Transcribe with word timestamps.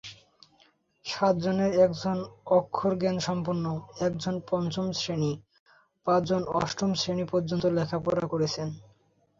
সাতজনের 1.05 1.71
একজন 1.85 2.17
অক্ষরজ্ঞানসম্পন্ন, 2.57 3.65
একজন 3.99 4.35
পঞ্চম 4.49 4.85
শ্রেণি, 4.91 5.31
পাঁচজন 6.07 6.41
অষ্টম 6.59 6.91
শ্রেণি 6.93 7.25
পর্যন্ত 7.31 7.63
লেখাপড়া 7.77 8.25
করেছেন। 8.27 8.67